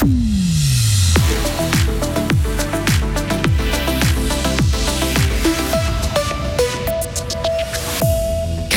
Mm-hmm. 0.00 0.37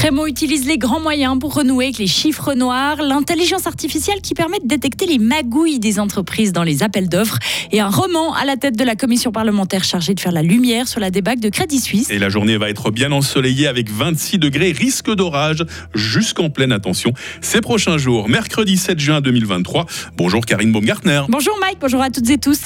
Crémo 0.01 0.25
utilise 0.25 0.65
les 0.65 0.79
grands 0.79 0.99
moyens 0.99 1.37
pour 1.37 1.53
renouer 1.53 1.85
avec 1.85 1.99
les 1.99 2.07
chiffres 2.07 2.55
noirs, 2.55 3.03
l'intelligence 3.03 3.67
artificielle 3.67 4.19
qui 4.19 4.33
permet 4.33 4.57
de 4.57 4.67
détecter 4.67 5.05
les 5.05 5.19
magouilles 5.19 5.77
des 5.77 5.99
entreprises 5.99 6.53
dans 6.53 6.63
les 6.63 6.81
appels 6.81 7.07
d'offres 7.07 7.37
et 7.71 7.81
un 7.81 7.89
roman 7.91 8.33
à 8.33 8.43
la 8.43 8.57
tête 8.57 8.75
de 8.75 8.83
la 8.83 8.95
commission 8.95 9.31
parlementaire 9.31 9.83
chargée 9.83 10.15
de 10.15 10.19
faire 10.19 10.31
la 10.31 10.41
lumière 10.41 10.87
sur 10.87 10.99
la 10.99 11.11
débâcle 11.11 11.39
de 11.39 11.49
Crédit 11.49 11.79
Suisse. 11.79 12.09
Et 12.09 12.17
la 12.17 12.29
journée 12.29 12.57
va 12.57 12.71
être 12.71 12.89
bien 12.89 13.11
ensoleillée 13.11 13.67
avec 13.67 13.91
26 13.91 14.39
degrés, 14.39 14.71
risque 14.71 15.13
d'orage 15.13 15.63
jusqu'en 15.93 16.49
pleine 16.49 16.71
attention 16.71 17.13
ces 17.41 17.61
prochains 17.61 17.99
jours. 17.99 18.27
Mercredi 18.27 18.77
7 18.77 18.97
juin 18.97 19.21
2023. 19.21 19.85
Bonjour 20.17 20.43
Karine 20.43 20.71
Baumgartner. 20.71 21.21
Bonjour 21.29 21.55
Mike, 21.61 21.77
bonjour 21.79 22.01
à 22.01 22.09
toutes 22.09 22.31
et 22.31 22.39
tous. 22.39 22.59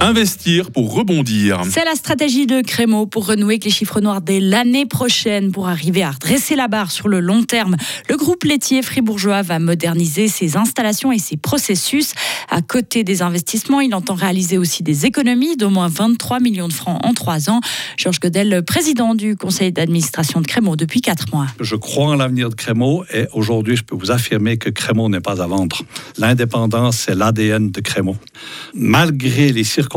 Investir 0.00 0.70
pour 0.70 0.94
rebondir. 0.94 1.62
C'est 1.68 1.84
la 1.84 1.96
stratégie 1.96 2.46
de 2.46 2.60
Crémo 2.60 3.06
pour 3.06 3.26
renouer 3.26 3.54
avec 3.54 3.64
les 3.64 3.70
chiffres 3.72 4.00
noirs 4.00 4.20
dès 4.20 4.38
l'année 4.38 4.86
prochaine 4.86 5.50
pour 5.50 5.66
arriver 5.66 6.04
à 6.04 6.12
redresser 6.12 6.54
la 6.54 6.68
barre 6.68 6.92
sur 6.92 7.08
le 7.08 7.18
long 7.18 7.42
terme. 7.42 7.76
Le 8.08 8.16
groupe 8.16 8.44
laitier 8.44 8.82
fribourgeois 8.82 9.42
va 9.42 9.58
moderniser 9.58 10.28
ses 10.28 10.56
installations 10.56 11.10
et 11.10 11.18
ses 11.18 11.36
processus. 11.36 12.12
À 12.48 12.62
côté 12.62 13.02
des 13.02 13.22
investissements, 13.22 13.80
il 13.80 13.92
entend 13.92 14.14
réaliser 14.14 14.56
aussi 14.56 14.84
des 14.84 15.04
économies 15.04 15.56
d'au 15.56 15.68
moins 15.68 15.88
23 15.88 16.38
millions 16.38 16.68
de 16.68 16.72
francs 16.72 17.04
en 17.04 17.12
trois 17.12 17.50
ans. 17.50 17.60
Georges 17.96 18.20
Godel, 18.20 18.62
président 18.64 19.16
du 19.16 19.34
conseil 19.34 19.72
d'administration 19.72 20.40
de 20.40 20.46
Crémo 20.46 20.76
depuis 20.76 21.00
quatre 21.00 21.26
mois. 21.32 21.48
Je 21.60 21.74
crois 21.74 22.10
en 22.10 22.14
l'avenir 22.14 22.50
de 22.50 22.54
Crémo 22.54 23.04
et 23.12 23.26
aujourd'hui, 23.32 23.74
je 23.74 23.82
peux 23.82 23.96
vous 23.96 24.12
affirmer 24.12 24.58
que 24.58 24.70
Crémo 24.70 25.08
n'est 25.08 25.20
pas 25.20 25.42
à 25.42 25.48
vendre. 25.48 25.82
L'indépendance, 26.18 26.98
c'est 26.98 27.16
l'ADN 27.16 27.72
de 27.72 27.80
Crémo. 27.80 28.16
Malgré 28.74 29.52
les 29.52 29.64
circonstances 29.64 29.87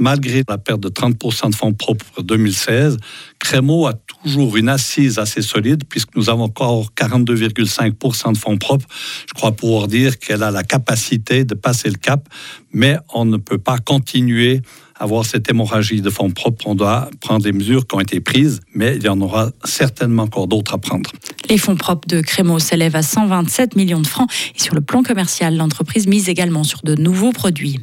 malgré 0.00 0.42
la 0.48 0.58
perte 0.58 0.80
de 0.80 0.88
30% 0.88 1.50
de 1.50 1.54
fonds 1.54 1.72
propres 1.72 2.06
en 2.18 2.22
2016, 2.22 2.98
Crémo 3.38 3.86
a 3.86 3.94
toujours 3.94 4.56
une 4.56 4.68
assise 4.68 5.18
assez 5.18 5.42
solide 5.42 5.84
puisque 5.88 6.14
nous 6.16 6.30
avons 6.30 6.44
encore 6.44 6.92
42,5% 6.96 8.32
de 8.32 8.38
fonds 8.38 8.56
propres. 8.56 8.86
Je 9.28 9.34
crois 9.34 9.52
pouvoir 9.52 9.88
dire 9.88 10.18
qu'elle 10.18 10.42
a 10.42 10.50
la 10.50 10.62
capacité 10.62 11.44
de 11.44 11.54
passer 11.54 11.88
le 11.88 11.96
cap, 11.96 12.28
mais 12.72 12.96
on 13.12 13.24
ne 13.24 13.36
peut 13.36 13.58
pas 13.58 13.78
continuer 13.78 14.62
à 14.98 15.04
avoir 15.04 15.26
cette 15.26 15.48
hémorragie 15.50 16.00
de 16.00 16.10
fonds 16.10 16.30
propres. 16.30 16.66
On 16.66 16.74
doit 16.74 17.10
prendre 17.20 17.42
des 17.42 17.52
mesures 17.52 17.86
qui 17.86 17.94
ont 17.94 18.00
été 18.00 18.20
prises, 18.20 18.60
mais 18.74 18.96
il 18.96 19.02
y 19.02 19.08
en 19.08 19.20
aura 19.20 19.50
certainement 19.64 20.24
encore 20.24 20.48
d'autres 20.48 20.74
à 20.74 20.78
prendre. 20.78 21.10
Les 21.48 21.58
fonds 21.58 21.76
propres 21.76 22.08
de 22.08 22.20
Crémo 22.20 22.58
s'élèvent 22.58 22.96
à 22.96 23.02
127 23.02 23.76
millions 23.76 24.00
de 24.00 24.06
francs 24.06 24.30
et 24.54 24.60
sur 24.60 24.74
le 24.74 24.80
plan 24.80 25.02
commercial, 25.02 25.56
l'entreprise 25.56 26.06
mise 26.06 26.28
également 26.28 26.64
sur 26.64 26.80
de 26.82 26.94
nouveaux 26.94 27.32
produits. 27.32 27.78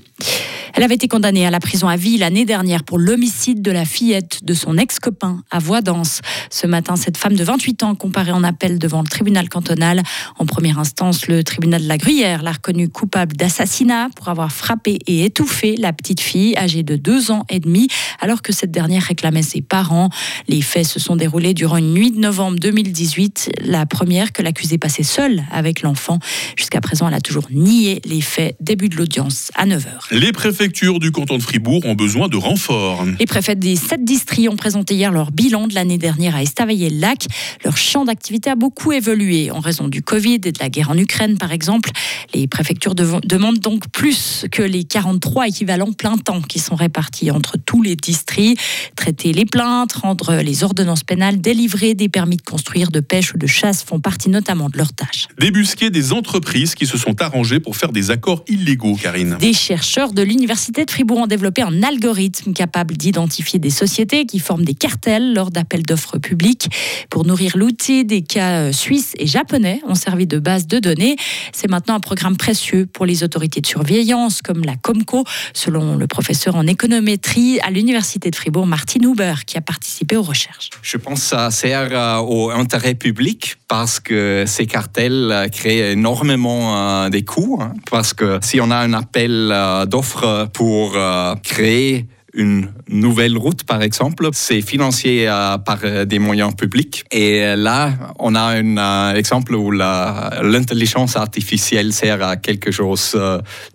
Elle 0.76 0.82
avait 0.82 0.96
été 0.96 1.08
condamnée 1.08 1.46
à 1.46 1.52
la 1.52 1.60
prison 1.60 1.88
à 1.88 1.96
vie 1.96 2.18
l'année 2.18 2.46
dernière 2.46 2.84
pour 2.84 2.98
l'homicide 2.98 3.62
de 3.62 3.72
la 3.72 3.86
fillette 3.86 4.44
de 4.44 4.56
son 4.56 4.78
ex-copain 4.78 5.44
à 5.52 5.60
Voidance. 5.60 6.22
Ce 6.50 6.66
matin, 6.66 6.96
cette 6.96 7.18
femme 7.18 7.36
de 7.36 7.44
28 7.44 7.84
ans 7.84 7.96
comparée 7.96 8.32
en 8.32 8.44
appel 8.44 8.80
devant 8.80 9.02
le 9.02 9.08
tribunal 9.08 9.50
cantonal. 9.50 10.02
En 10.40 10.48
première 10.48 10.80
instance, 10.80 11.28
le 11.28 11.44
tribunal 11.44 11.84
de 11.84 11.88
la 11.88 11.98
Gruyère 11.98 12.42
l'a 12.42 12.54
reconnue 12.54 12.90
coupable 12.90 13.36
d'assassinat 13.36 14.10
pour 14.16 14.30
avoir 14.30 14.52
frappé 14.52 14.98
et 15.06 15.26
étouffé 15.26 15.76
la 15.78 15.94
petite 15.94 16.22
fille 16.22 16.58
âgée 16.58 16.82
de 16.82 16.96
2 16.96 17.30
ans 17.30 17.46
et 17.50 17.60
demi 17.60 17.88
alors 18.20 18.42
que 18.42 18.52
cette 18.52 18.72
dernière 18.72 19.04
réclamait 19.04 19.44
ses 19.44 19.62
parents. 19.62 20.10
Les 20.48 20.62
faits 20.62 20.88
se 20.88 21.00
sont 21.00 21.16
déroulés 21.16 21.54
durant 21.54 21.78
une 21.78 21.94
nuit 21.94 22.10
de 22.10 22.20
novembre 22.20 22.58
2018, 22.58 23.52
la 23.66 23.86
première 23.86 24.32
que 24.32 24.42
l'accusé 24.42 24.80
passait 24.80 25.04
seule 25.04 25.44
avec 25.52 25.84
l'enfant. 25.84 26.18
Jusqu'à 26.56 26.82
présent, 26.82 27.08
elle 27.08 27.14
a 27.14 27.22
toujours 27.22 27.46
nié 27.52 28.02
les 28.06 28.22
faits. 28.22 28.56
Début 28.60 28.90
de 28.90 28.96
l'audience 28.96 29.52
à 29.56 29.68
9h. 29.68 29.88
Les 30.12 30.32
préfectures 30.64 31.00
du 31.00 31.12
canton 31.12 31.38
de 31.38 31.44
Fribourg 31.44 31.86
ont 31.86 31.94
besoin 31.94 32.30
de 32.30 32.38
renforts. 32.38 33.06
Les 33.20 33.26
préfets 33.26 33.58
des 33.58 33.76
sept 33.76 34.06
districts 34.06 34.48
ont 34.48 34.56
présenté 34.56 34.96
hier 34.96 35.12
leur 35.12 35.34
bilan 35.34 35.68
de 35.68 35.76
l'année 35.76 35.98
dernière 35.98 36.38
à 36.38 36.42
Estavayer-le-Lac. 36.42 37.26
Leur 37.66 37.76
champ 37.76 38.06
d'activité 38.06 38.50
a 38.50 38.56
beaucoup 38.56 38.94
évolué 38.94 39.52
en 39.52 39.60
raison 39.60 39.90
du 39.90 40.02
Covid 40.02 40.36
et 40.36 40.54
de 40.54 40.60
la 40.62 40.70
guerre 40.70 40.90
en 40.90 40.98
Ukraine, 40.98 41.38
par 41.38 41.52
exemple. 41.52 41.92
Les 42.34 42.48
préfectures 42.48 42.96
demandent 42.96 43.60
donc 43.60 43.90
plus 43.90 44.46
que 44.54 44.62
les 44.62 44.86
43 44.86 45.50
équivalents 45.50 45.92
plein 45.92 46.18
temps 46.18 46.42
qui 46.42 46.60
sont 46.60 46.76
répartis 46.76 47.30
entre 47.30 47.58
tous 47.58 47.82
les 47.82 47.98
districts. 47.98 48.58
Traiter 48.96 49.34
les 49.34 49.44
plaintes, 49.44 49.92
rendre 49.92 50.36
les 50.36 50.64
ordonnances 50.64 51.04
pénales, 51.04 51.42
délivrer 51.42 51.94
des 51.94 52.08
permis 52.08 52.38
de 52.38 52.42
construire, 52.42 52.90
de 52.90 53.02
pêche 53.02 53.34
ou 53.34 53.38
de 53.38 53.48
chasse 53.48 53.84
font 53.84 54.00
partie 54.00 54.30
notamment 54.30 54.70
de 54.70 54.78
leurs 54.78 54.94
tâches. 54.94 55.28
Débusquer 55.38 55.90
des 55.90 56.14
entreprises 56.14 56.74
qui 56.74 56.88
se 56.88 56.98
sont 56.98 57.22
arrangées 57.22 57.60
pour 57.60 57.76
faire 57.76 57.92
des 57.92 58.12
accords 58.12 58.46
illégaux, 58.48 58.96
Karine. 58.96 59.36
Des 59.42 59.52
chercheurs 59.52 60.14
de 60.14 60.22
l'université 60.22 60.53
l'Université 60.54 60.86
de 60.86 60.92
Fribourg 60.92 61.18
ont 61.18 61.26
développé 61.26 61.64
un 61.64 61.82
algorithme 61.82 62.54
capable 62.54 62.96
d'identifier 62.96 63.58
des 63.58 63.72
sociétés 63.72 64.28
qui 64.28 64.38
forment 64.38 64.64
des 64.64 64.76
cartels 64.76 65.34
lors 65.34 65.50
d'appels 65.50 65.82
d'offres 65.82 66.20
publics. 66.20 66.70
Pour 67.10 67.26
nourrir 67.26 67.58
l'outil, 67.58 68.06
des 68.06 68.22
cas 68.22 68.68
euh, 68.68 68.72
suisses 68.72 69.14
et 69.18 69.26
japonais 69.26 69.82
ont 69.88 69.96
servi 69.96 70.28
de 70.28 70.38
base 70.38 70.68
de 70.68 70.78
données. 70.78 71.16
C'est 71.54 71.72
maintenant 71.72 71.96
un 71.96 72.00
programme 72.00 72.38
précieux 72.38 72.86
pour 72.86 73.08
les 73.08 73.24
autorités 73.24 73.62
de 73.62 73.66
surveillance 73.66 74.44
comme 74.44 74.64
la 74.64 74.76
Comco, 74.76 75.24
selon 75.56 75.98
le 75.98 76.06
professeur 76.06 76.56
en 76.56 76.68
économétrie 76.68 77.60
à 77.62 77.72
l'Université 77.72 78.30
de 78.30 78.36
Fribourg, 78.36 78.68
Martin 78.68 79.00
Huber, 79.02 79.34
qui 79.48 79.58
a 79.58 79.62
participé 79.62 80.18
aux 80.18 80.22
recherches. 80.22 80.70
Je 80.84 80.98
pense 80.98 81.22
que 81.22 81.26
ça 81.30 81.50
sert 81.50 81.90
euh, 81.92 82.20
au 82.20 82.52
intérêt 82.52 82.94
public 82.94 83.56
parce 83.68 84.00
que 84.00 84.44
ces 84.46 84.68
cartels 84.68 85.32
euh, 85.32 85.48
créent 85.48 85.94
énormément 85.94 87.10
des 87.10 87.26
coûts. 87.26 87.58
Hein. 87.60 87.74
Parce 87.90 88.14
que 88.14 88.38
si 88.44 88.62
on 88.62 88.70
a 88.70 88.78
un 88.78 88.94
appel 88.94 89.52
d'offres 89.88 90.43
pour 90.48 90.94
euh, 90.96 91.36
créer 91.44 92.08
une 92.34 92.74
nouvelle 92.88 93.38
route, 93.38 93.64
par 93.64 93.84
exemple. 93.84 94.28
C'est 94.34 94.62
financé 94.62 95.26
euh, 95.28 95.58
par 95.60 95.80
euh, 95.84 96.06
des 96.06 96.18
moyens 96.18 96.56
publics. 96.56 97.04
Et 97.12 97.56
là, 97.56 97.94
on 98.18 98.34
a 98.34 98.42
un 98.42 99.14
exemple 99.16 99.54
où 99.54 99.70
l'intelligence 99.72 101.16
artificielle 101.16 101.94
sert 101.94 102.24
à 102.24 102.38
quelque 102.38 102.72
chose 102.72 103.16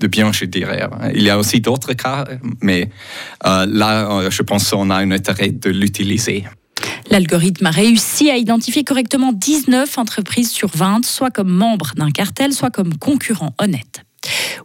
de 0.00 0.06
bien, 0.08 0.32
je 0.32 0.44
dirais. 0.44 0.88
Il 1.14 1.22
y 1.22 1.30
a 1.30 1.38
aussi 1.38 1.60
d'autres 1.60 1.92
cas, 1.92 2.24
mais 2.60 2.90
là, 3.44 4.28
je 4.28 4.42
pense 4.42 4.70
qu'on 4.70 4.90
a 4.90 4.96
un 4.96 5.12
intérêt 5.12 5.50
de 5.50 5.70
l'utiliser. 5.70 6.44
L'algorithme 7.10 7.66
a 7.66 7.70
réussi 7.70 8.28
à 8.30 8.36
identifier 8.36 8.84
correctement 8.84 9.32
19 9.32 9.98
entreprises 9.98 10.50
sur 10.50 10.68
20, 10.74 11.04
soit 11.04 11.30
comme 11.30 11.48
membres 11.50 11.92
d'un 11.96 12.10
cartel, 12.10 12.52
soit 12.52 12.70
comme 12.70 12.98
concurrents 12.98 13.54
honnêtes. 13.58 14.04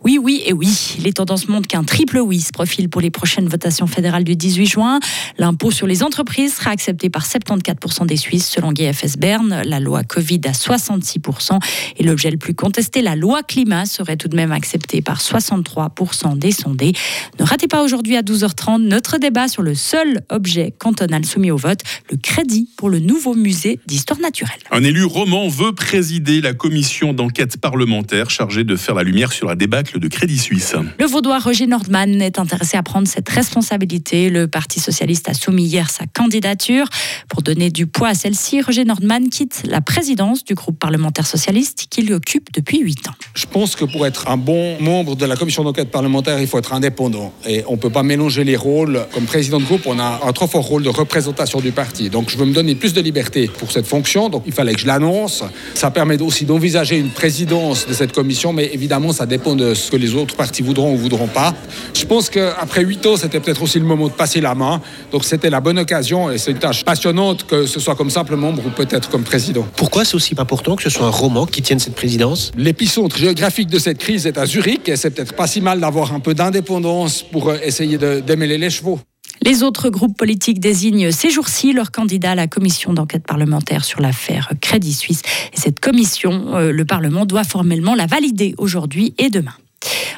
Oui, 0.04 0.20
oui 0.22 0.44
et 0.46 0.52
oui. 0.52 0.98
Les 1.00 1.14
tendances 1.14 1.48
montrent 1.48 1.68
qu'un 1.68 1.86
triple 1.86 2.18
oui 2.20 2.42
se 2.42 2.52
profile 2.52 2.90
pour 2.90 3.00
les 3.00 3.10
prochaines 3.10 3.48
votations 3.48 3.88
fédérales 3.88 4.26
du 4.26 4.36
18 4.36 4.66
juin. 4.66 5.00
L'impôt 5.38 5.72
sur 5.72 5.88
les 5.88 6.04
entreprises 6.04 6.56
sera 6.56 6.72
accepté 6.72 7.10
par 7.10 7.26
74% 7.26 8.06
des 8.06 8.18
Suisses 8.18 8.50
selon 8.50 8.74
GFS 8.74 9.18
Berne, 9.18 9.62
la 9.64 9.80
loi 9.80 10.04
Covid 10.04 10.42
à 10.44 10.52
66% 10.52 11.58
et 11.98 12.04
l'objet 12.04 12.32
le 12.32 12.38
plus 12.38 12.54
contesté, 12.54 13.02
la 13.02 13.16
loi 13.16 13.44
climat, 13.44 13.86
serait 13.86 14.18
tout 14.18 14.28
de 14.28 14.36
même 14.36 14.52
accepté 14.52 15.02
par 15.02 15.22
63% 15.22 16.38
des 16.38 16.52
sondés. 16.52 16.92
Ne 17.40 17.46
ratez 17.46 17.68
pas 17.68 17.82
aujourd'hui 17.82 18.18
à 18.18 18.24
12h30 18.24 18.82
notre 18.82 19.20
débat 19.20 19.48
sur 19.48 19.62
le 19.62 19.74
seul 19.74 20.22
objet 20.30 20.74
cantonal 20.78 21.24
soumis 21.24 21.52
au 21.52 21.58
vote, 21.58 21.80
le 22.12 22.18
crédit 22.18 22.68
pour 22.76 22.90
le 22.90 23.00
nouveau 23.00 23.36
musée 23.36 23.80
d'histoire 23.88 24.20
naturelle. 24.20 24.60
Un 24.72 24.84
élu 24.84 25.06
roman 25.06 25.48
veut 25.48 25.74
présider 25.74 26.42
la 26.42 26.54
commission 26.54 27.14
d'enquête 27.14 27.56
parlementaire 27.58 28.30
chargée 28.30 28.66
de 28.66 28.76
faire 28.76 28.96
la 28.96 29.04
lumière 29.04 29.32
sur 29.32 29.48
la 29.48 29.56
débâcle 29.56 29.93
de 29.98 30.08
Crédit 30.08 30.38
Suisse. 30.38 30.76
Le 31.00 31.06
vaudois 31.06 31.40
Roger 31.40 31.68
Nordman 31.68 32.22
est 32.22 32.40
intéressé 32.40 32.78
à 32.78 32.84
prendre 32.84 33.08
cette 33.08 33.30
responsabilité. 33.30 34.30
Le 34.30 34.48
Parti 34.48 34.80
socialiste 34.80 35.30
a 35.30 35.34
soumis 35.34 35.66
hier 35.66 35.90
sa 35.90 36.06
candidature. 36.06 36.88
Pour 37.30 37.42
donner 37.42 37.70
du 37.70 37.88
poids 37.88 38.10
à 38.10 38.14
celle-ci, 38.14 38.62
Roger 38.62 38.86
Nordman 38.86 39.30
quitte 39.30 39.64
la 39.66 39.82
présidence 39.82 40.44
du 40.44 40.54
groupe 40.54 40.80
parlementaire 40.80 41.28
socialiste 41.28 41.88
qu'il 41.90 42.12
occupe 42.14 42.52
depuis 42.54 42.80
8 42.80 43.08
ans. 43.08 43.14
Je 43.34 43.46
pense 43.46 43.76
que 43.76 43.86
pour 43.86 44.06
être 44.06 44.30
un 44.30 44.38
bon 44.38 44.80
membre 44.82 45.16
de 45.16 45.26
la 45.26 45.36
commission 45.36 45.64
d'enquête 45.64 45.92
parlementaire, 45.92 46.40
il 46.40 46.48
faut 46.48 46.58
être 46.58 46.74
indépendant. 46.74 47.34
Et 47.48 47.64
on 47.68 47.74
ne 47.74 47.78
peut 47.78 47.90
pas 47.90 48.04
mélanger 48.04 48.44
les 48.44 48.56
rôles. 48.56 49.06
Comme 49.14 49.26
président 49.26 49.60
de 49.60 49.66
groupe, 49.66 49.84
on 49.86 50.00
a 50.00 50.22
un 50.26 50.32
trop 50.34 50.48
fort 50.48 50.66
rôle 50.66 50.84
de 50.84 50.90
représentation 50.90 51.60
du 51.60 51.72
parti. 51.72 52.10
Donc 52.10 52.30
je 52.30 52.38
veux 52.38 52.46
me 52.46 52.54
donner 52.54 52.76
plus 52.76 52.94
de 52.94 53.02
liberté 53.02 53.50
pour 53.60 53.72
cette 53.72 53.88
fonction. 53.88 54.30
Donc 54.30 54.44
il 54.46 54.54
fallait 54.54 54.74
que 54.74 54.80
je 54.80 54.88
l'annonce. 54.88 55.44
Ça 55.76 55.92
permet 55.92 56.22
aussi 56.22 56.46
d'envisager 56.46 56.98
une 56.98 57.10
présidence 57.10 57.88
de 57.88 57.94
cette 57.94 58.12
commission, 58.12 58.54
mais 58.54 58.70
évidemment, 58.74 59.14
ça 59.14 59.26
dépend 59.26 59.56
de 59.56 59.74
ce 59.84 59.92
que 59.92 59.98
les 59.98 60.16
autres 60.16 60.36
partis 60.36 60.62
voudront 60.62 60.94
ou 60.94 60.98
voudront 60.98 61.28
pas. 61.28 61.54
Je 61.94 62.06
pense 62.06 62.30
qu'après 62.30 62.84
huit 62.84 63.06
ans, 63.06 63.18
c'était 63.18 63.40
peut-être 63.40 63.62
aussi 63.62 63.80
le 63.80 63.86
moment 63.86 64.08
de 64.08 64.14
passer 64.14 64.42
la 64.42 64.56
main. 64.56 64.82
Donc 65.12 65.26
c'était 65.26 65.50
la 65.50 65.62
bonne 65.62 65.80
occasion 65.80 66.32
et 66.32 66.38
c'est 66.38 66.52
une 66.52 66.60
tâche 66.60 66.84
passionnante 66.84 67.46
que 67.46 67.66
ce 67.66 67.80
soit 67.80 67.96
comme 67.96 68.10
simple 68.10 68.36
membre 68.36 68.66
ou 68.66 68.70
peut-être 68.70 69.10
comme 69.10 69.24
président. 69.24 69.66
Pourquoi 69.76 70.06
c'est 70.06 70.16
aussi 70.16 70.36
important 70.38 70.76
que 70.76 70.84
ce 70.84 70.90
soit 70.90 71.06
un 71.06 71.12
roman 71.12 71.46
qui 71.46 71.62
tienne 71.62 71.80
cette 71.80 71.96
présidence? 71.96 72.52
L'épicentre 72.58 73.18
géographique 73.18 73.70
de 73.70 73.80
cette 73.80 73.98
crise 73.98 74.26
est 74.26 74.38
à 74.38 74.46
Zurich 74.46 74.90
et 74.90 74.96
c'est 74.96 75.12
peut-être 75.12 75.34
pas 75.34 75.48
si 75.48 75.62
mal 75.62 75.80
d'avoir 75.80 76.14
un 76.14 76.20
peu 76.20 76.34
d'indépendance 76.34 77.24
pour 77.24 77.50
euh, 77.50 77.58
essayer 77.64 77.98
de 77.98 78.20
démêler 78.20 78.58
les 78.58 78.70
chevaux. 78.70 79.00
Les 79.42 79.64
autres 79.64 79.90
groupes 79.90 80.18
politiques 80.18 80.60
désignent 80.60 81.12
ces 81.12 81.30
jours-ci 81.30 81.74
leur 81.74 81.92
candidat 81.92 82.32
à 82.32 82.36
la 82.36 82.48
commission 82.48 82.94
d'enquête 82.94 83.26
parlementaire 83.26 83.84
sur 83.84 84.00
l'affaire 84.00 84.52
Crédit 84.62 84.94
Suisse. 84.94 85.22
Et 85.54 85.60
cette 85.60 85.80
commission, 85.80 86.56
euh, 86.56 86.72
le 86.72 86.86
Parlement 86.86 87.26
doit 87.26 87.44
formellement 87.44 87.96
la 87.96 88.06
valider 88.06 88.56
aujourd'hui 88.58 89.14
et 89.18 89.30
demain. 89.30 89.54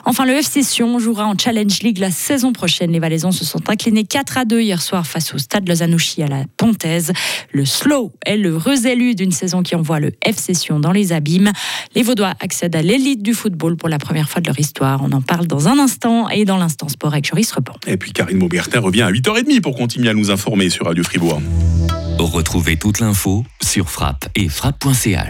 Enfin, 0.05 0.25
le 0.25 0.33
FC 0.33 0.61
Sion 0.61 0.99
jouera 0.99 1.25
en 1.25 1.35
Challenge 1.37 1.79
League 1.81 1.97
la 1.97 2.11
saison 2.11 2.53
prochaine. 2.53 2.91
Les 2.91 2.99
Valaisans 2.99 3.31
se 3.31 3.43
sont 3.43 3.69
inclinés 3.69 4.03
4 4.03 4.37
à 4.37 4.45
2 4.45 4.61
hier 4.61 4.81
soir 4.81 5.07
face 5.07 5.33
au 5.33 5.39
stade 5.39 5.67
Lozanouchi 5.67 6.21
à 6.21 6.27
la 6.27 6.43
Pontaise. 6.57 7.11
Le 7.51 7.65
Slow 7.65 8.13
est 8.25 8.37
le 8.37 8.59
élu 8.85 9.15
d'une 9.15 9.31
saison 9.31 9.63
qui 9.63 9.75
envoie 9.75 9.99
le 9.99 10.11
FC 10.21 10.53
Sion 10.53 10.79
dans 10.79 10.91
les 10.91 11.11
abîmes. 11.11 11.51
Les 11.95 12.03
Vaudois 12.03 12.33
accèdent 12.39 12.75
à 12.75 12.81
l'élite 12.81 13.23
du 13.23 13.33
football 13.33 13.77
pour 13.77 13.89
la 13.89 13.97
première 13.97 14.29
fois 14.29 14.41
de 14.41 14.47
leur 14.47 14.59
histoire. 14.59 15.01
On 15.03 15.11
en 15.11 15.21
parle 15.21 15.47
dans 15.47 15.67
un 15.67 15.79
instant 15.79 16.29
et 16.29 16.45
dans 16.45 16.57
l'instant 16.57 16.87
sport 16.87 17.13
avec 17.13 17.25
Joris. 17.25 17.53
Et 17.87 17.97
puis 17.97 18.11
Karine 18.11 18.37
Maubertin 18.37 18.81
revient 18.81 19.03
à 19.03 19.11
8h30 19.11 19.61
pour 19.61 19.75
continuer 19.75 20.09
à 20.09 20.13
nous 20.13 20.29
informer 20.29 20.69
sur 20.69 20.85
Radio 20.85 21.03
Fribourg. 21.03 21.41
Retrouvez 22.19 22.77
toute 22.77 22.99
l'info 22.99 23.43
sur 23.61 23.89
frappe 23.89 24.27
et 24.35 24.49
frappe.ch. 24.49 25.23